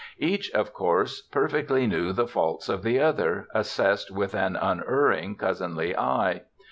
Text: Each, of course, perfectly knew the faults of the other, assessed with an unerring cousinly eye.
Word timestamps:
Each, 0.17 0.49
of 0.53 0.73
course, 0.73 1.21
perfectly 1.21 1.85
knew 1.85 2.11
the 2.11 2.25
faults 2.25 2.69
of 2.69 2.81
the 2.81 2.99
other, 2.99 3.47
assessed 3.53 4.09
with 4.09 4.33
an 4.33 4.55
unerring 4.55 5.35
cousinly 5.35 5.95
eye. 5.95 6.41